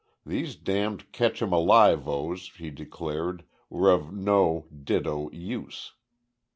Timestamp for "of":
3.91-4.11